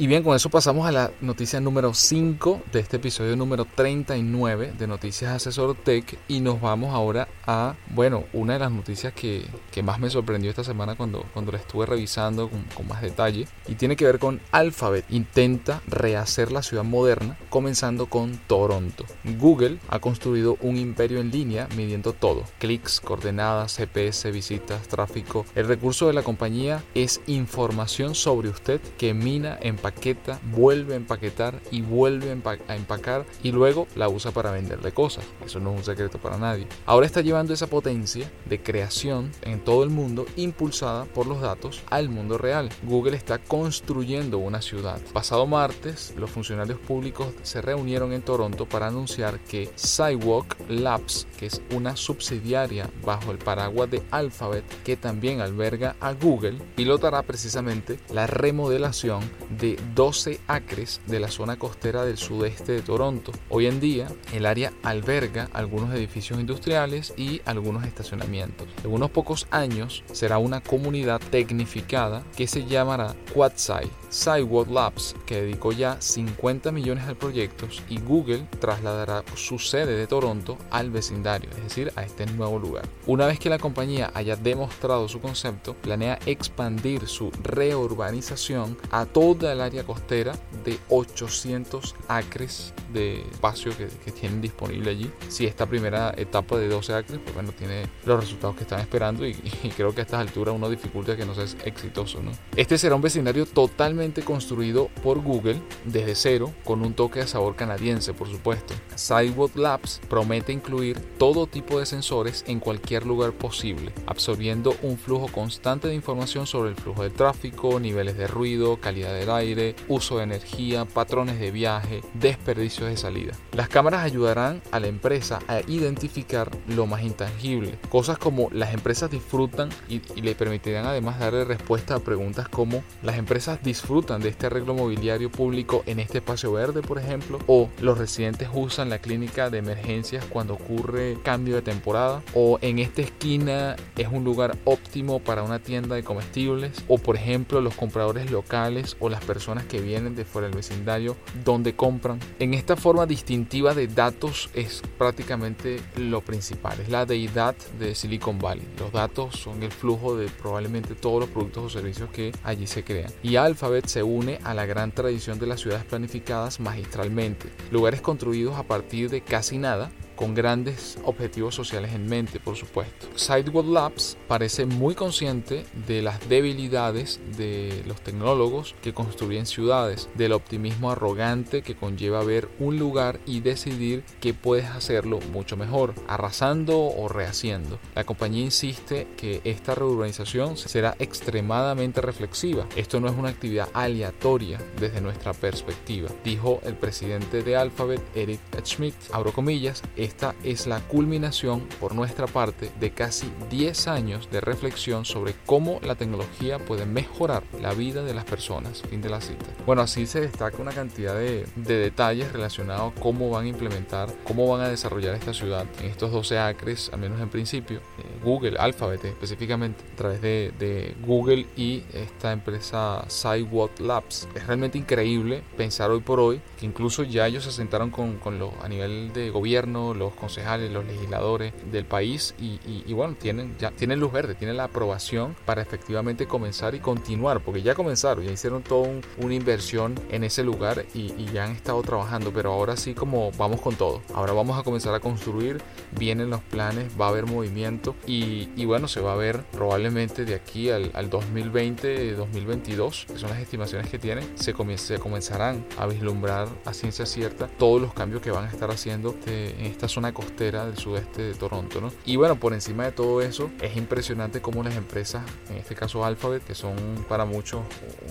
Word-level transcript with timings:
Y 0.00 0.06
bien, 0.06 0.22
con 0.22 0.34
eso 0.34 0.48
pasamos 0.48 0.86
a 0.86 0.92
la 0.92 1.10
noticia 1.20 1.60
número 1.60 1.92
5 1.92 2.62
de 2.72 2.80
este 2.80 2.96
episodio 2.96 3.36
número 3.36 3.66
39 3.66 4.72
de 4.78 4.86
Noticias 4.86 5.30
Asesor 5.30 5.74
Tech 5.74 6.18
y 6.26 6.40
nos 6.40 6.58
vamos 6.58 6.94
ahora 6.94 7.28
a, 7.46 7.74
bueno, 7.90 8.24
una 8.32 8.54
de 8.54 8.60
las 8.60 8.72
noticias 8.72 9.12
que, 9.12 9.44
que 9.70 9.82
más 9.82 10.00
me 10.00 10.08
sorprendió 10.08 10.48
esta 10.48 10.64
semana 10.64 10.94
cuando, 10.94 11.26
cuando 11.34 11.52
la 11.52 11.58
estuve 11.58 11.84
revisando 11.84 12.48
con, 12.48 12.62
con 12.74 12.88
más 12.88 13.02
detalle 13.02 13.46
y 13.68 13.74
tiene 13.74 13.94
que 13.94 14.06
ver 14.06 14.18
con 14.18 14.40
Alphabet. 14.52 15.04
Intenta 15.10 15.82
rehacer 15.86 16.50
la 16.50 16.62
ciudad 16.62 16.84
moderna 16.84 17.36
comenzando 17.50 18.06
con 18.06 18.38
Toronto. 18.46 19.04
Google 19.38 19.80
ha 19.90 19.98
construido 19.98 20.56
un 20.62 20.78
imperio 20.78 21.20
en 21.20 21.30
línea 21.30 21.68
midiendo 21.76 22.14
todo, 22.14 22.44
clics, 22.58 23.02
coordenadas, 23.02 23.76
GPS, 23.76 24.30
visitas, 24.30 24.88
tráfico. 24.88 25.44
El 25.54 25.68
recurso 25.68 26.06
de 26.06 26.14
la 26.14 26.22
compañía 26.22 26.82
es 26.94 27.20
información 27.26 28.14
sobre 28.14 28.48
usted 28.48 28.80
que 28.96 29.12
mina 29.12 29.58
en 29.60 29.76
empaqueta, 29.90 30.40
vuelve 30.52 30.94
a 30.94 30.96
empaquetar 30.96 31.60
y 31.70 31.82
vuelve 31.82 32.30
a 32.30 32.74
empacar 32.76 33.26
y 33.42 33.52
luego 33.52 33.86
la 33.96 34.08
usa 34.08 34.30
para 34.30 34.50
venderle 34.50 34.92
cosas. 34.92 35.24
Eso 35.44 35.60
no 35.60 35.72
es 35.72 35.78
un 35.78 35.84
secreto 35.84 36.18
para 36.18 36.38
nadie. 36.38 36.66
Ahora 36.86 37.06
está 37.06 37.20
llevando 37.20 37.52
esa 37.52 37.66
potencia 37.66 38.30
de 38.46 38.62
creación 38.62 39.30
en 39.42 39.60
todo 39.60 39.82
el 39.82 39.90
mundo 39.90 40.26
impulsada 40.36 41.04
por 41.06 41.26
los 41.26 41.40
datos 41.40 41.82
al 41.90 42.08
mundo 42.08 42.38
real. 42.38 42.68
Google 42.84 43.16
está 43.16 43.38
construyendo 43.38 44.38
una 44.38 44.62
ciudad. 44.62 45.00
Pasado 45.12 45.46
martes, 45.46 46.14
los 46.16 46.30
funcionarios 46.30 46.78
públicos 46.78 47.28
se 47.42 47.60
reunieron 47.60 48.12
en 48.12 48.22
Toronto 48.22 48.66
para 48.66 48.86
anunciar 48.86 49.40
que 49.40 49.70
Sidewalk 49.74 50.56
Labs, 50.68 51.26
que 51.38 51.46
es 51.46 51.60
una 51.74 51.96
subsidiaria 51.96 52.88
bajo 53.04 53.32
el 53.32 53.38
paraguas 53.38 53.90
de 53.90 54.02
Alphabet 54.10 54.64
que 54.84 54.96
también 54.96 55.40
alberga 55.40 55.96
a 56.00 56.12
Google, 56.12 56.58
pilotará 56.76 57.22
precisamente 57.22 57.98
la 58.12 58.26
remodelación 58.26 59.20
de 59.58 59.76
12 59.94 60.40
acres 60.46 61.00
de 61.06 61.20
la 61.20 61.28
zona 61.28 61.58
costera 61.58 62.04
del 62.04 62.18
sudeste 62.18 62.72
de 62.72 62.82
Toronto. 62.82 63.32
Hoy 63.48 63.66
en 63.66 63.80
día, 63.80 64.08
el 64.32 64.46
área 64.46 64.72
alberga 64.82 65.48
algunos 65.52 65.94
edificios 65.94 66.40
industriales 66.40 67.14
y 67.16 67.42
algunos 67.44 67.84
estacionamientos. 67.84 68.68
En 68.84 68.92
unos 68.92 69.10
pocos 69.10 69.46
años 69.50 70.04
será 70.12 70.38
una 70.38 70.60
comunidad 70.60 71.20
tecnificada 71.30 72.22
que 72.36 72.46
se 72.46 72.66
llamará 72.66 73.14
Quadside. 73.34 73.99
Sidewalk 74.10 74.68
Labs, 74.70 75.14
que 75.24 75.42
dedicó 75.42 75.72
ya 75.72 76.00
50 76.00 76.72
millones 76.72 77.04
al 77.04 77.16
proyecto, 77.16 77.68
y 77.88 78.00
Google 78.00 78.46
trasladará 78.58 79.24
su 79.36 79.58
sede 79.58 79.96
de 79.96 80.06
Toronto 80.06 80.58
al 80.70 80.90
vecindario, 80.90 81.48
es 81.50 81.62
decir, 81.62 81.92
a 81.96 82.02
este 82.02 82.26
nuevo 82.26 82.58
lugar. 82.58 82.86
Una 83.06 83.26
vez 83.26 83.38
que 83.38 83.48
la 83.48 83.58
compañía 83.58 84.10
haya 84.14 84.36
demostrado 84.36 85.08
su 85.08 85.20
concepto, 85.20 85.74
planea 85.74 86.18
expandir 86.26 87.06
su 87.06 87.30
reurbanización 87.42 88.76
a 88.90 89.06
toda 89.06 89.52
el 89.52 89.60
área 89.60 89.84
costera 89.84 90.36
de 90.64 90.78
800 90.88 91.94
acres 92.08 92.74
de 92.92 93.20
espacio 93.22 93.72
que, 93.76 94.10
tienen 94.10 94.40
disponible 94.40 94.90
allí. 94.90 95.10
Si 95.28 95.46
esta 95.46 95.66
primera 95.66 96.12
etapa 96.16 96.58
de 96.58 96.68
12 96.68 96.94
acres, 96.94 97.20
pues 97.22 97.32
bueno, 97.32 97.52
tiene 97.52 97.84
los 98.04 98.18
resultados 98.18 98.56
que 98.56 98.62
están 98.62 98.80
esperando 98.80 99.24
y, 99.24 99.34
creo 99.76 99.94
que 99.94 100.00
a 100.00 100.04
estas 100.04 100.20
alturas 100.20 100.54
uno 100.54 100.68
dificulta 100.68 101.16
que 101.16 101.24
no 101.24 101.34
sea 101.34 101.44
exitoso. 101.64 102.20
Este 102.56 102.76
será 102.76 102.96
un 102.96 103.02
vecindario 103.02 103.46
totalmente 103.46 103.99
construido 104.24 104.88
por 105.02 105.22
Google 105.22 105.60
desde 105.84 106.14
cero, 106.14 106.52
con 106.64 106.82
un 106.82 106.94
toque 106.94 107.20
de 107.20 107.26
sabor 107.26 107.54
canadiense, 107.54 108.14
por 108.14 108.28
supuesto. 108.28 108.72
Sidewalk 108.96 109.56
Labs 109.56 110.00
promete 110.08 110.52
incluir 110.52 110.98
todo 111.18 111.46
tipo 111.46 111.78
de 111.78 111.86
sensores 111.86 112.44
en 112.46 112.60
cualquier 112.60 113.04
lugar 113.04 113.32
posible, 113.32 113.92
absorbiendo 114.06 114.74
un 114.82 114.96
flujo 114.96 115.28
constante 115.28 115.88
de 115.88 115.94
información 115.94 116.46
sobre 116.46 116.70
el 116.70 116.76
flujo 116.76 117.02
de 117.02 117.10
tráfico, 117.10 117.78
niveles 117.78 118.16
de 118.16 118.26
ruido, 118.26 118.80
calidad 118.80 119.12
del 119.12 119.30
aire, 119.30 119.76
uso 119.88 120.16
de 120.16 120.24
energía, 120.24 120.86
patrones 120.86 121.38
de 121.38 121.50
viaje, 121.50 122.00
desperdicio 122.14 122.86
de 122.86 122.96
salida. 122.96 123.32
Las 123.52 123.68
cámaras 123.68 124.04
ayudarán 124.04 124.62
a 124.70 124.80
la 124.80 124.86
empresa 124.86 125.40
a 125.46 125.60
identificar 125.68 126.50
lo 126.68 126.86
más 126.86 127.02
intangible, 127.02 127.78
cosas 127.90 128.16
como 128.16 128.48
las 128.50 128.72
empresas 128.72 129.10
disfrutan 129.10 129.68
y, 129.88 130.00
le 130.20 130.34
permitirán 130.34 130.86
además 130.86 131.18
darle 131.18 131.44
respuesta 131.44 131.96
a 131.96 132.00
preguntas 132.00 132.48
como 132.48 132.82
las 133.02 133.18
empresas 133.18 133.62
disfrutan 133.62 133.89
de 133.90 134.28
este 134.28 134.46
arreglo 134.46 134.74
mobiliario 134.74 135.32
público 135.32 135.82
en 135.84 135.98
este 135.98 136.18
espacio 136.18 136.52
verde, 136.52 136.80
por 136.80 137.00
ejemplo, 137.00 137.40
o 137.48 137.68
los 137.80 137.98
residentes 137.98 138.48
usan 138.54 138.88
la 138.88 139.00
clínica 139.00 139.50
de 139.50 139.58
emergencias 139.58 140.24
cuando 140.26 140.54
ocurre 140.54 141.18
cambio 141.24 141.56
de 141.56 141.62
temporada, 141.62 142.22
o 142.32 142.60
en 142.62 142.78
esta 142.78 143.02
esquina 143.02 143.74
es 143.96 144.06
un 144.06 144.22
lugar 144.22 144.56
óptimo 144.64 145.18
para 145.18 145.42
una 145.42 145.58
tienda 145.58 145.96
de 145.96 146.04
comestibles, 146.04 146.84
o 146.86 146.98
por 146.98 147.16
ejemplo 147.16 147.60
los 147.60 147.74
compradores 147.74 148.30
locales 148.30 148.96
o 149.00 149.08
las 149.08 149.24
personas 149.24 149.64
que 149.64 149.80
vienen 149.80 150.14
de 150.14 150.24
fuera 150.24 150.46
del 150.46 150.56
vecindario 150.56 151.16
donde 151.44 151.74
compran. 151.74 152.20
En 152.38 152.54
esta 152.54 152.76
forma 152.76 153.06
distintiva 153.06 153.74
de 153.74 153.88
datos 153.88 154.50
es 154.54 154.82
prácticamente 154.98 155.80
lo 155.96 156.20
principal, 156.20 156.78
es 156.78 156.90
la 156.90 157.06
deidad 157.06 157.56
de 157.80 157.96
Silicon 157.96 158.38
Valley. 158.38 158.68
Los 158.78 158.92
datos 158.92 159.34
son 159.34 159.64
el 159.64 159.72
flujo 159.72 160.16
de 160.16 160.28
probablemente 160.28 160.94
todos 160.94 161.18
los 161.18 161.28
productos 161.28 161.64
o 161.64 161.68
servicios 161.68 162.08
que 162.10 162.30
allí 162.44 162.68
se 162.68 162.84
crean. 162.84 163.10
Y 163.24 163.34
Alphabet 163.34 163.79
se 163.86 164.02
une 164.02 164.38
a 164.44 164.54
la 164.54 164.66
gran 164.66 164.92
tradición 164.92 165.38
de 165.38 165.46
las 165.46 165.60
ciudades 165.60 165.84
planificadas 165.84 166.60
magistralmente, 166.60 167.48
lugares 167.70 168.00
construidos 168.00 168.56
a 168.56 168.64
partir 168.64 169.10
de 169.10 169.20
casi 169.20 169.58
nada 169.58 169.90
con 170.20 170.34
grandes 170.34 170.98
objetivos 171.04 171.54
sociales 171.54 171.94
en 171.94 172.04
mente, 172.06 172.40
por 172.40 172.54
supuesto. 172.54 173.06
Sidewalk 173.16 173.66
Labs 173.66 174.18
parece 174.28 174.66
muy 174.66 174.94
consciente 174.94 175.64
de 175.86 176.02
las 176.02 176.28
debilidades 176.28 177.20
de 177.38 177.82
los 177.86 178.02
tecnólogos 178.02 178.74
que 178.82 178.92
construyen 178.92 179.46
ciudades, 179.46 180.10
del 180.16 180.32
optimismo 180.32 180.90
arrogante 180.90 181.62
que 181.62 181.74
conlleva 181.74 182.22
ver 182.22 182.50
un 182.58 182.78
lugar 182.78 183.18
y 183.24 183.40
decidir 183.40 184.04
que 184.20 184.34
puedes 184.34 184.66
hacerlo 184.66 185.20
mucho 185.32 185.56
mejor, 185.56 185.94
arrasando 186.06 186.78
o 186.78 187.08
rehaciendo. 187.08 187.78
La 187.94 188.04
compañía 188.04 188.44
insiste 188.44 189.08
que 189.16 189.40
esta 189.44 189.74
reurbanización 189.74 190.58
será 190.58 190.96
extremadamente 190.98 192.02
reflexiva. 192.02 192.66
Esto 192.76 193.00
no 193.00 193.08
es 193.08 193.16
una 193.16 193.30
actividad 193.30 193.70
aleatoria 193.72 194.60
desde 194.78 195.00
nuestra 195.00 195.32
perspectiva, 195.32 196.10
dijo 196.24 196.60
el 196.64 196.74
presidente 196.74 197.42
de 197.42 197.56
Alphabet, 197.56 198.02
Eric 198.14 198.40
Schmidt. 198.66 198.94
Abro 199.12 199.32
comillas, 199.32 199.82
esta 200.10 200.34
es 200.42 200.66
la 200.66 200.80
culminación 200.80 201.68
por 201.78 201.94
nuestra 201.94 202.26
parte 202.26 202.68
de 202.80 202.90
casi 202.90 203.30
10 203.48 203.86
años 203.86 204.28
de 204.32 204.40
reflexión 204.40 205.04
sobre 205.04 205.34
cómo 205.46 205.78
la 205.84 205.94
tecnología 205.94 206.58
puede 206.58 206.84
mejorar 206.84 207.44
la 207.60 207.74
vida 207.74 208.02
de 208.02 208.12
las 208.12 208.24
personas. 208.24 208.82
Fin 208.90 209.00
de 209.00 209.08
la 209.08 209.20
cita. 209.20 209.46
Bueno, 209.64 209.82
así 209.82 210.06
se 210.06 210.20
destaca 210.20 210.60
una 210.60 210.72
cantidad 210.72 211.14
de, 211.14 211.46
detalles 211.54 212.32
relacionados 212.32 212.92
a 212.92 213.00
cómo 213.00 213.30
van 213.30 213.44
a 213.44 213.48
implementar, 213.48 214.12
cómo 214.24 214.48
van 214.48 214.62
a 214.62 214.68
desarrollar 214.68 215.14
esta 215.14 215.32
ciudad 215.32 215.64
en 215.80 215.86
estos 215.86 216.10
12 216.10 216.38
acres, 216.38 216.90
al 216.92 216.98
menos 216.98 217.20
en 217.20 217.28
principio. 217.28 217.78
Eh, 217.78 218.02
Google, 218.24 218.58
Alphabet 218.58 219.04
específicamente, 219.04 219.84
a 219.92 219.96
través 219.96 220.20
de, 220.20 220.52
de 220.58 220.96
Google 221.06 221.46
y 221.56 221.84
esta 221.92 222.32
empresa 222.32 223.04
Sidewalk 223.06 223.78
Labs. 223.78 224.26
Es 224.34 224.44
realmente 224.44 224.76
increíble 224.76 225.44
pensar 225.56 225.92
hoy 225.92 226.00
por 226.00 226.18
hoy 226.18 226.40
que 226.58 226.66
incluso 226.66 227.04
ya 227.04 227.28
ellos 227.28 227.44
se 227.44 227.52
sentaron 227.52 227.90
con, 227.90 228.16
con 228.18 228.40
a 228.62 228.68
nivel 228.68 229.12
de 229.12 229.30
gobierno, 229.30 229.94
los 230.00 230.14
concejales, 230.14 230.72
los 230.72 230.84
legisladores 230.84 231.52
del 231.70 231.84
país 231.84 232.34
y, 232.40 232.92
bueno, 232.92 233.14
tienen, 233.20 233.56
ya 233.58 233.70
tienen 233.70 234.00
luz 234.00 234.10
verde, 234.10 234.34
tienen 234.34 234.56
la 234.56 234.64
aprobación 234.64 235.36
para 235.44 235.62
efectivamente 235.62 236.26
comenzar 236.26 236.74
y 236.74 236.80
continuar, 236.80 237.40
porque 237.40 237.62
ya 237.62 237.74
comenzaron, 237.74 238.24
ya 238.24 238.32
hicieron 238.32 238.62
toda 238.62 238.88
una 239.18 239.34
inversión 239.34 239.94
en 240.10 240.24
ese 240.24 240.42
lugar 240.42 240.86
y, 240.94 241.10
ya 241.30 241.44
han 241.44 241.52
estado 241.52 241.80
trabajando, 241.82 242.32
pero 242.32 242.50
ahora 242.50 242.76
sí 242.76 242.94
como 242.94 243.30
vamos 243.32 243.60
con 243.60 243.76
todo, 243.76 244.02
ahora 244.14 244.32
vamos 244.32 244.58
a 244.58 244.64
comenzar 244.64 244.94
a 244.94 245.00
construir, 245.00 245.62
vienen 245.92 246.28
los 246.28 246.40
planes, 246.40 246.90
va 247.00 247.06
a 247.06 247.08
haber 247.10 247.26
movimiento 247.26 247.94
y, 248.06 248.64
bueno, 248.64 248.88
se 248.88 249.00
va 249.00 249.12
a 249.12 249.16
ver 249.16 249.44
probablemente 249.52 250.24
de 250.24 250.34
aquí 250.34 250.70
al, 250.70 250.90
al 250.94 251.10
2020, 251.10 252.14
2022, 252.14 253.06
que 253.12 253.18
son 253.18 253.30
las 253.30 253.38
estimaciones 253.38 253.88
que 253.88 253.98
tienen, 253.98 254.24
se, 254.36 254.54
se 254.78 254.98
comenzarán 254.98 255.64
a 255.78 255.86
vislumbrar 255.86 256.48
a 256.64 256.72
ciencia 256.72 257.06
cierta 257.06 257.46
todos 257.46 257.80
los 257.80 257.92
cambios 257.92 258.22
que 258.22 258.30
van 258.30 258.46
a 258.46 258.48
estar 258.48 258.70
haciendo 258.70 259.14
en 259.26 259.66
esta 259.66 259.88
zona 259.90 260.14
costera 260.14 260.64
del 260.64 260.78
sudeste 260.78 261.22
de 261.22 261.34
Toronto. 261.34 261.80
¿no? 261.80 261.92
Y 262.04 262.16
bueno, 262.16 262.36
por 262.36 262.54
encima 262.54 262.84
de 262.84 262.92
todo 262.92 263.20
eso, 263.20 263.50
es 263.60 263.76
impresionante 263.76 264.40
cómo 264.40 264.62
las 264.62 264.76
empresas, 264.76 265.24
en 265.50 265.56
este 265.56 265.74
caso 265.74 266.04
Alphabet, 266.04 266.44
que 266.44 266.54
son 266.54 266.76
para 267.08 267.24
muchos 267.24 267.62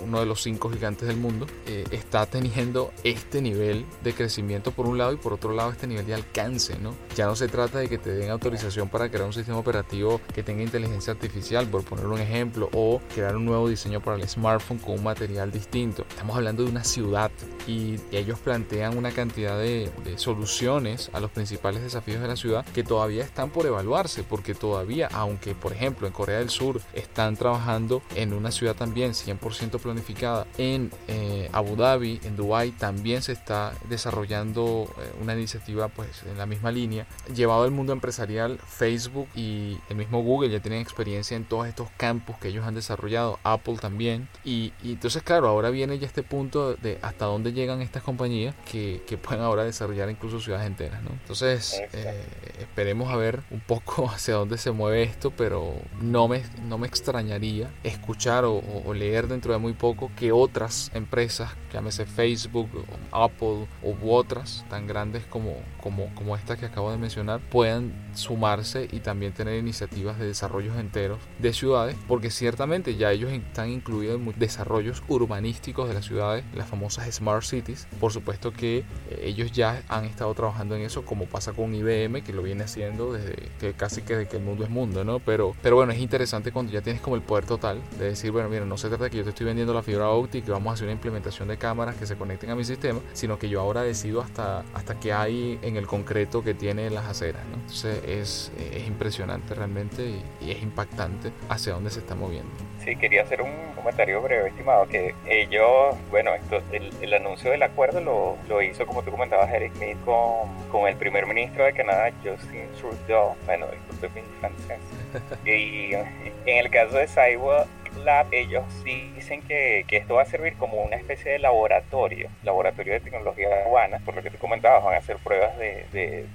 uno 0.04 0.20
de 0.20 0.26
los 0.26 0.42
cinco 0.42 0.70
gigantes 0.70 1.08
del 1.08 1.18
mundo, 1.18 1.48
eh, 1.66 1.86
está 1.92 2.26
teniendo 2.26 2.92
este 3.04 3.42
nivel 3.42 3.86
de 4.04 4.14
crecimiento 4.14 4.72
por 4.72 4.86
un 4.86 4.98
lado 4.98 5.14
y 5.14 5.18
por 5.18 5.34
otro 5.34 5.54
lado 5.54 5.72
este 5.72 5.88
nivel 5.88 6.06
de 6.06 6.14
alcance. 6.14 6.78
¿no? 6.80 6.94
Ya 7.16 7.26
no 7.26 7.36
se 7.36 7.48
trata 7.48 7.80
de 7.80 7.90
que 7.90 7.98
te 7.98 8.12
den 8.12 8.30
autorización 8.30 8.90
para 8.90 9.10
crear 9.10 9.26
un 9.26 9.34
sistema 9.34 9.58
operativo 9.58 10.22
que 10.34 10.44
tenga 10.44 10.64
inteligencia 10.64 11.14
artificial, 11.14 11.68
por 11.68 11.84
poner 11.84 12.06
un 12.06 12.20
ejemplo, 12.20 12.70
o 12.74 13.02
crear 13.14 13.36
un 13.36 13.46
nuevo 13.46 13.70
diseño 13.70 14.02
para 14.02 14.18
el 14.18 14.28
smartphone 14.28 14.80
con 14.80 14.96
un 14.96 15.04
material 15.04 15.52
distinto. 15.52 16.06
Estamos 16.10 16.36
hablando 16.36 16.64
de 16.64 16.70
una 16.70 16.84
ciudad 16.84 17.32
y 17.68 17.96
ellos 18.12 18.40
plantean 18.40 18.98
una 18.98 19.12
cantidad 19.12 19.58
de, 19.58 19.90
de 20.04 20.18
soluciones 20.18 21.10
a 21.14 21.20
los 21.20 21.32
principales 21.32 21.59
principales 21.60 21.84
desafíos 21.84 22.22
de 22.22 22.28
la 22.28 22.38
ciudad 22.38 22.66
que 22.74 22.84
todavía 22.84 23.24
están 23.24 23.50
por 23.50 23.66
evaluarse, 23.66 24.24
porque 24.24 24.56
todavía, 24.56 25.10
aunque 25.12 25.56
por 25.56 25.74
ejemplo 25.74 26.08
en 26.08 26.14
Corea 26.14 26.40
del 26.40 26.50
Sur 26.50 26.82
están 26.94 27.36
trabajando 27.36 28.02
en 28.16 28.34
una 28.34 28.52
ciudad 28.52 28.76
también 28.76 29.12
100% 29.12 29.78
planificada, 29.80 30.48
en 30.58 30.90
eh, 31.10 31.50
Abu 31.52 31.76
Dhabi, 31.76 32.22
en 32.24 32.38
Dubai 32.38 32.72
también 32.72 33.22
se 33.22 33.34
está 33.34 33.74
desarrollando 33.90 34.88
eh, 34.98 35.12
una 35.22 35.34
iniciativa 35.34 35.90
pues 35.90 36.24
en 36.24 36.38
la 36.38 36.46
misma 36.46 36.72
línea. 36.72 37.06
Llevado 37.36 37.64
al 37.64 37.72
mundo 37.72 37.92
empresarial, 37.92 38.58
Facebook 38.66 39.28
y 39.36 39.78
el 39.90 39.98
mismo 39.98 40.24
Google 40.24 40.50
ya 40.50 40.62
tienen 40.62 40.80
experiencia 40.80 41.36
en 41.36 41.44
todos 41.44 41.68
estos 41.68 41.90
campos 41.98 42.38
que 42.38 42.48
ellos 42.48 42.66
han 42.66 42.76
desarrollado, 42.76 43.38
Apple 43.44 43.78
también. 43.82 44.30
Y, 44.46 44.72
entonces 44.82 45.24
claro, 45.24 45.50
ahora 45.50 45.72
viene 45.72 46.00
ya 46.00 46.08
este 46.08 46.24
punto 46.24 46.76
de 46.76 47.00
hasta 47.02 47.26
dónde 47.26 47.52
llegan 47.52 47.82
estas 47.82 48.04
compañías 48.04 48.56
que, 48.72 49.02
que 49.06 49.18
pueden 49.18 49.44
ahora 49.44 49.66
desarrollar 49.66 50.10
incluso 50.10 50.40
ciudades 50.40 50.68
enteras. 50.68 51.04
¿no? 51.04 51.10
Entonces 51.12 51.49
eh, 51.54 52.24
esperemos 52.60 53.12
a 53.12 53.16
ver 53.16 53.42
un 53.52 53.60
poco 53.60 54.10
hacia 54.14 54.36
dónde 54.36 54.58
se 54.58 54.72
mueve 54.72 55.04
esto, 55.04 55.32
pero 55.32 55.74
no 56.02 56.28
me, 56.28 56.44
no 56.68 56.78
me 56.78 56.88
extrañaría 56.88 57.70
escuchar 57.84 58.46
o, 58.46 58.62
o 58.86 58.94
leer 58.94 59.28
dentro 59.28 59.54
de 59.54 59.60
muy 59.60 59.74
poco 59.74 60.12
que 60.16 60.32
otras 60.32 60.92
empresas, 60.94 61.52
llámese 61.74 62.06
Facebook, 62.06 62.70
Apple 63.12 63.68
u 63.82 64.12
otras 64.12 64.66
tan 64.70 64.88
grandes 64.88 65.26
como, 65.26 65.56
como, 65.82 66.14
como 66.16 66.36
esta 66.36 66.58
que 66.58 66.66
acabo 66.66 66.92
de 66.92 66.98
mencionar, 66.98 67.40
puedan 67.40 67.94
sumarse 68.14 68.88
y 68.92 69.00
también 69.00 69.34
tener 69.34 69.58
iniciativas 69.58 70.20
de 70.20 70.28
desarrollos 70.28 70.78
enteros 70.78 71.20
de 71.40 71.54
ciudades, 71.54 71.96
porque 72.08 72.32
ciertamente 72.32 72.96
ya 72.96 73.12
ellos 73.12 73.32
están 73.32 73.70
incluidos 73.70 74.16
en 74.16 74.34
desarrollos 74.38 75.04
urbanísticos 75.08 75.88
de 75.88 75.94
las 75.94 76.06
ciudades, 76.06 76.44
las 76.56 76.68
famosas 76.68 77.14
Smart 77.14 77.44
Cities. 77.44 77.88
Por 78.00 78.12
supuesto 78.12 78.52
que 78.52 78.80
eh, 78.80 78.86
ellos 79.24 79.52
ya 79.52 79.84
han 79.88 80.06
estado 80.06 80.34
trabajando 80.34 80.76
en 80.76 80.82
eso, 80.82 81.06
como 81.06 81.26
pasa 81.40 81.54
con 81.54 81.74
IBM, 81.74 82.22
que 82.22 82.34
lo 82.34 82.44
viene 82.44 82.66
haciendo 82.66 83.14
desde 83.14 83.34
que 83.62 83.72
casi 83.72 84.02
que 84.02 84.18
desde 84.18 84.30
que 84.30 84.36
el 84.36 84.44
mundo 84.44 84.66
es 84.66 84.70
mundo, 84.70 85.06
¿no? 85.06 85.20
Pero, 85.20 85.56
pero 85.62 85.78
bueno, 85.78 85.94
es 85.94 86.00
interesante 86.00 86.52
cuando 86.52 86.74
ya 86.74 86.82
tienes 86.82 87.02
como 87.02 87.16
el 87.16 87.22
poder 87.22 87.46
total 87.46 87.82
de 87.98 88.10
decir, 88.10 88.32
bueno, 88.32 88.50
mira, 88.50 88.66
no 88.66 88.78
se 88.78 88.90
trata 88.90 89.06
de 89.06 89.10
que 89.10 89.18
yo 89.20 89.24
te 89.24 89.30
estoy 89.30 89.46
vendiendo 89.46 89.74
la 89.74 89.82
fibra 89.82 90.10
óptica 90.10 90.50
y 90.50 90.52
vamos 90.52 90.72
a 90.72 90.74
hacer 90.74 90.84
una 90.88 90.92
implementación 90.92 91.48
de 91.48 91.58
cámaras 91.58 91.96
que 91.96 92.06
se 92.06 92.18
conecten 92.18 92.50
a 92.50 92.56
mi 92.56 92.66
sistema, 92.66 93.00
sino 93.14 93.40
que 93.40 93.48
yo 93.48 93.62
ahora 93.62 93.84
decido 93.84 94.20
hasta, 94.20 94.66
hasta 94.74 95.00
qué 95.00 95.14
hay 95.14 95.60
en 95.62 95.78
el 95.78 95.88
concreto 95.88 96.44
que 96.44 96.54
tiene 96.54 96.90
las 96.90 97.06
aceras, 97.06 97.46
¿no? 97.46 97.56
Entonces 97.56 98.04
es, 98.06 98.52
es 98.74 98.86
impresionante 98.86 99.56
realmente 99.56 100.04
y, 100.04 100.22
y 100.46 100.52
es 100.52 100.62
impactante 100.62 101.32
hacia 101.48 101.72
dónde 101.72 101.90
se 101.90 102.00
está 102.00 102.16
moviendo. 102.16 102.52
Sí, 102.84 102.96
quería 102.96 103.24
hacer 103.24 103.42
un 103.42 103.52
comentario 103.76 104.22
breve, 104.22 104.50
estimado, 104.50 104.88
que 104.88 105.14
ellos, 105.28 105.96
bueno, 106.10 106.34
esto, 106.34 106.62
el, 106.72 106.92
el 107.02 107.14
anuncio 107.14 107.52
del 107.52 107.62
acuerdo 107.64 108.02
lo, 108.02 108.38
lo, 108.48 108.62
hizo, 108.62 108.86
como 108.86 109.04
tú 109.04 109.12
comentabas, 109.12 109.52
Eric 109.54 109.76
Smith 109.76 109.98
con, 110.06 110.50
con 110.72 110.88
el 110.88 110.96
primer 110.96 111.26
ministro 111.30 111.64
de 111.64 111.74
Canadá, 111.74 112.12
Justin 112.24 112.68
Trudeau, 112.80 113.36
bueno, 113.46 113.68
disculpe 113.68 114.22
mi 114.22 114.28
francés. 114.40 114.80
y 115.46 115.94
en 115.94 116.58
el 116.58 116.70
caso 116.70 116.98
de 116.98 117.08
Cyber, 117.08 117.66
Lab, 117.98 118.28
ellos 118.32 118.64
sí 118.84 119.12
dicen 119.16 119.42
que, 119.42 119.86
esto 119.90 120.16
va 120.16 120.22
a 120.22 120.26
servir 120.26 120.56
como 120.56 120.82
una 120.82 120.96
especie 120.96 121.34
de 121.34 121.40
laboratorio, 121.40 122.30
laboratorio 122.44 122.94
de 122.94 123.00
tecnología 123.02 123.48
urbana, 123.68 124.00
por 124.06 124.16
lo 124.16 124.24
que 124.24 124.30
tú 124.30 124.38
comentabas, 124.38 124.84
van 124.84 124.96
a 124.96 124.98
hacer 124.98 125.18
pruebas 125.18 125.58
de, 125.58 126.28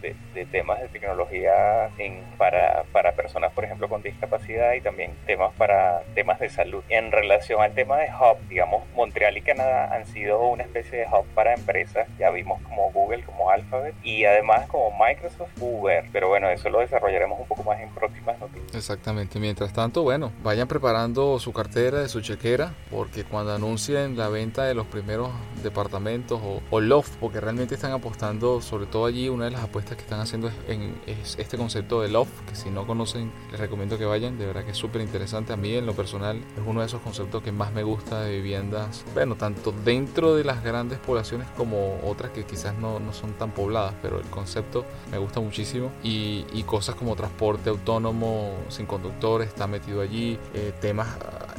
temas 0.51 0.81
de 0.81 0.89
tecnología 0.89 1.91
para, 2.37 2.85
para, 2.93 3.13
personas, 3.13 3.53
por 3.53 3.65
ejemplo, 3.65 3.89
con 3.89 4.03
discapacidad 4.03 4.75
y 4.75 4.81
también 4.81 5.13
temas 5.27 5.53
para 5.55 6.03
temas 6.15 6.39
de 6.41 6.49
salud. 6.49 6.83
En 6.89 7.11
relación 7.11 7.63
al 7.63 7.75
tema 7.75 7.97
de 7.99 8.09
hub, 8.09 8.39
digamos, 8.49 8.85
Montreal 8.95 9.37
y 9.37 9.43
Canadá 9.43 9.95
han 9.95 10.07
sido 10.07 10.47
una 10.47 10.65
especie 10.65 11.01
de 11.01 11.07
hub 11.07 11.27
para 11.35 11.55
empresas, 11.55 12.07
ya 12.19 12.31
vimos 12.31 12.61
como 12.63 12.91
Google, 12.93 13.23
como 13.23 13.51
Alphabet 13.51 13.95
y 14.03 14.25
además 14.25 14.67
como 14.69 14.91
Microsoft, 14.99 15.51
Uber, 15.61 16.05
pero 16.13 16.29
bueno, 16.29 16.49
eso 16.51 16.69
lo 16.69 16.81
desarrollaremos 16.81 17.41
un 17.41 17.47
poco 17.47 17.63
más 17.63 17.81
en 17.81 17.89
próximas 17.91 18.39
noticias. 18.39 18.75
Exactamente, 18.75 19.39
mientras 19.39 19.73
tanto, 19.73 20.03
bueno, 20.03 20.33
vayan 20.43 20.69
preparando 20.69 21.39
su 21.45 21.53
cartera, 21.53 22.01
de 22.01 22.09
su 22.09 22.23
chequera, 22.23 22.75
porque 22.91 23.25
cuando 23.25 23.53
anuncien 23.53 24.17
la 24.17 24.31
venta 24.31 24.65
de 24.65 24.73
los 24.73 24.87
primeros 24.87 25.29
departamentos 25.63 26.41
o, 26.71 26.81
loft, 26.81 27.17
porque 27.21 27.39
realmente 27.39 27.75
están 27.75 27.93
apostando, 27.93 28.63
sobre 28.63 28.87
todo 28.87 29.05
allí, 29.05 29.29
una 29.29 29.45
de 29.45 29.51
las 29.51 29.63
apuestas 29.63 29.97
que 29.97 30.03
están 30.05 30.21
haciendo 30.21 30.49
es, 30.49 30.55
en, 30.69 30.99
es 31.07 31.37
este 31.39 31.59
concepto 31.59 32.01
de 32.01 32.09
loft, 32.09 32.33
que 32.49 32.57
si 32.57 32.71
no 32.71 32.87
conocen, 32.87 33.31
les 33.51 33.61
recomiendo 33.61 33.99
que 33.99 34.07
vayan, 34.07 34.39
de 34.39 34.47
verdad 34.47 34.65
que 34.65 34.71
es 34.71 34.77
súper 34.77 35.03
interesante. 35.03 35.53
A 35.53 35.57
mí, 35.57 35.75
en 35.75 35.85
lo 35.85 35.93
personal, 35.93 36.39
es 36.39 36.63
uno 36.65 36.81
de 36.81 36.87
esos 36.87 37.03
conceptos 37.03 37.43
que 37.43 37.53
más 37.53 37.73
me 37.73 37.83
gusta 37.83 38.23
de 38.23 38.37
viviendas, 38.37 39.05
bueno, 39.13 39.35
tanto 39.35 39.73
dentro 39.85 40.35
de 40.35 40.45
las 40.45 40.65
grandes 40.65 40.99
poblaciones 40.99 41.47
como 41.59 42.01
otras 42.05 42.31
que 42.31 42.45
quizás 42.45 42.75
no, 42.79 43.01
no 43.01 43.13
son 43.13 43.35
tan 43.35 43.51
pobladas, 43.51 43.95
pero 44.01 44.19
el 44.19 44.27
concepto 44.31 44.87
me 45.11 45.19
gusta 45.19 45.41
muchísimo 45.41 45.91
y, 46.03 46.47
y 46.55 46.63
cosas 46.63 46.95
como 46.95 47.15
transporte 47.15 47.69
autónomo 47.69 48.55
sin 48.69 48.87
conductor 48.87 49.43
está 49.43 49.67
metido 49.67 50.01
allí, 50.01 50.39
eh, 50.55 50.73
temas 50.81 51.09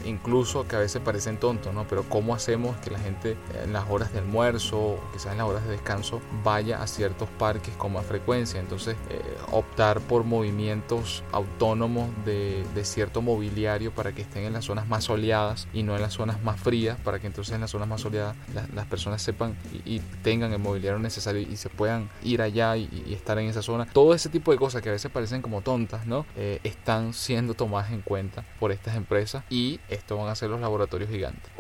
incluso 0.06 0.68
que 0.68 0.76
a 0.76 0.80
veces 0.80 1.02
parecen 1.02 1.38
tontos, 1.38 1.74
¿no? 1.74 1.86
Pero 1.88 2.04
¿cómo 2.04 2.34
hacemos 2.34 2.78
que 2.78 2.92
la 2.92 3.00
gente 3.00 3.38
en 3.64 3.74
las 3.74 3.90
horas 3.90 4.14
de 4.14 4.20
almuerzo 4.20 4.80
o 4.80 5.00
quizás 5.14 5.32
en 5.32 5.40
las 5.40 5.48
horas 5.48 5.64
de 5.66 5.72
descanso 5.72 6.22
vaya 6.44 6.82
a 6.82 6.88
ciertos 6.88 7.30
parques 7.38 7.76
con 7.76 7.94
más 7.94 8.06
frecuencia? 8.06 8.60
Entonces, 8.60 8.96
eh, 9.10 9.22
optar 9.52 10.00
por 10.02 10.24
movimientos 10.24 11.24
autónomos 11.32 12.10
de, 12.26 12.64
cierto 12.86 13.24
mobiliario 13.24 13.92
para 13.92 14.14
que 14.14 14.22
estén 14.22 14.44
en 14.44 14.54
las 14.54 14.66
zonas 14.66 14.88
más 14.88 15.06
soleadas 15.06 15.68
y 15.74 15.82
no 15.82 15.96
en 15.96 16.02
las 16.04 16.14
zonas 16.14 16.44
más 16.44 16.60
frías, 16.60 17.00
para 17.04 17.18
que 17.20 17.26
entonces 17.26 17.56
en 17.56 17.62
las 17.62 17.72
zonas 17.72 17.88
más 17.88 18.02
soleadas 18.02 18.36
la, 18.54 18.68
las 18.76 18.86
personas 18.86 19.24
sepan 19.24 19.58
y, 19.86 20.00
tengan 20.22 20.54
el 20.54 20.60
mobiliario 20.60 21.00
necesario 21.00 21.42
y 21.42 21.58
se 21.58 21.70
puedan 21.70 22.10
ir 22.24 22.44
allá 22.44 22.78
y, 22.78 22.90
y, 23.08 23.14
estar 23.14 23.40
en 23.40 23.48
esa 23.48 23.64
zona. 23.64 23.88
Todo 23.92 24.14
ese 24.14 24.30
tipo 24.30 24.52
de 24.52 24.58
cosas 24.58 24.84
que 24.84 24.90
a 24.90 24.92
veces 24.92 25.12
parecen 25.12 25.42
como 25.42 25.62
tontas, 25.62 26.06
¿no? 26.06 26.26
Eh, 26.36 26.60
están 26.64 27.14
siendo 27.14 27.56
tomadas 27.56 27.92
en 27.92 28.02
cuenta 28.02 28.46
por 28.60 28.72
estas 28.72 28.96
empresas 28.96 29.44
y 29.50 29.80
esto 29.96 30.18
van 30.18 30.30
a 30.30 30.36
ser 30.36 30.50
los 30.50 30.60
laboratorios 30.60 31.10
gigantes. 31.10 31.52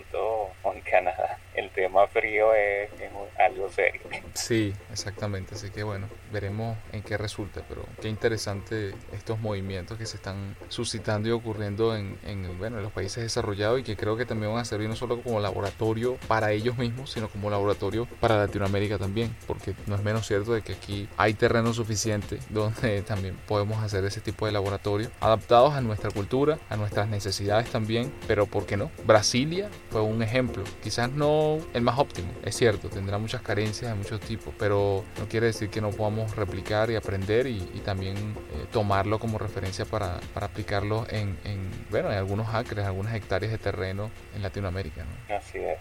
Y 0.00 0.12
Toronto 0.12 0.50
o 0.62 0.72
en 0.72 0.80
Canadá, 0.82 1.38
el 1.54 1.70
tema 1.70 2.06
frío 2.08 2.54
es, 2.54 2.90
algo 3.38 3.68
serio. 3.70 4.02
Sí, 4.34 4.72
exactamente. 4.92 5.54
Así 5.54 5.70
que 5.70 5.82
bueno, 5.82 6.08
veremos 6.32 6.76
en 6.92 7.02
qué 7.02 7.16
resulta. 7.16 7.62
Pero 7.68 7.84
qué 8.00 8.08
interesante 8.08 8.94
estos 9.12 9.38
movimientos 9.40 9.98
que 9.98 10.06
se 10.06 10.16
están 10.16 10.56
suscitando 10.68 11.28
y 11.28 11.32
ocurriendo 11.32 11.96
en, 11.96 12.18
en, 12.24 12.58
bueno, 12.58 12.76
en 12.76 12.82
los 12.82 12.92
países 12.92 13.22
desarrollados 13.22 13.80
y 13.80 13.82
que 13.82 13.96
creo 13.96 14.16
que 14.16 14.26
también 14.26 14.52
van 14.52 14.60
a 14.60 14.64
servir 14.64 14.88
no 14.88 14.96
solo 14.96 15.22
como 15.22 15.40
laboratorio 15.40 16.16
para 16.28 16.52
ellos 16.52 16.76
mismos, 16.76 17.10
sino 17.10 17.28
como 17.28 17.50
laboratorio 17.50 18.06
para 18.20 18.36
Latinoamérica 18.36 18.98
también. 18.98 19.34
Porque 19.46 19.74
no 19.86 19.94
es 19.94 20.02
menos 20.02 20.26
cierto 20.26 20.52
de 20.52 20.62
que 20.62 20.74
aquí 20.74 21.08
hay 21.16 21.34
terreno 21.34 21.72
suficiente 21.72 22.38
donde 22.50 23.02
también 23.02 23.36
podemos 23.46 23.82
hacer 23.82 24.04
ese 24.04 24.20
tipo 24.20 24.46
de 24.46 24.52
laboratorio 24.52 25.10
adaptados 25.20 25.74
a 25.74 25.80
nuestra 25.80 26.10
cultura, 26.10 26.58
a 26.68 26.76
nuestras 26.76 27.08
necesidades 27.08 27.70
también. 27.70 28.12
Pero 28.26 28.46
¿por 28.46 28.66
qué 28.66 28.76
no? 28.76 28.90
Brasilia 29.04 29.68
fue 29.90 30.02
un 30.02 30.22
ejemplo. 30.22 30.62
Quizás 30.82 31.10
no 31.10 31.58
el 31.74 31.82
más 31.82 31.98
óptimo, 31.98 32.28
es 32.44 32.56
cierto, 32.56 32.88
tendrá 32.88 33.18
muchas 33.18 33.42
carencias 33.42 33.90
de 33.90 33.96
muchos 33.96 34.20
tipos, 34.20 34.54
pero 34.58 35.04
no 35.18 35.26
quiere 35.26 35.46
decir 35.46 35.68
que 35.68 35.80
no 35.80 35.90
podamos 35.90 36.36
replicar 36.36 36.90
y 36.90 36.96
aprender 36.96 37.46
y, 37.46 37.60
también 37.84 38.16
eh, 38.16 38.66
tomarlo 38.70 39.18
como 39.18 39.38
referencia 39.38 39.84
para, 39.84 40.20
para 40.34 40.46
aplicarlo 40.46 41.06
en, 41.10 41.36
en, 41.44 41.68
bueno, 41.90 42.12
en 42.12 42.18
algunos 42.18 42.54
acres, 42.54 42.84
algunas 42.84 43.14
hectáreas 43.14 43.50
de 43.50 43.58
terreno 43.58 44.10
en 44.34 44.42
Latinoamérica. 44.42 45.04
¿no? 45.04 45.34
Así 45.34 45.58
es. 45.58 45.78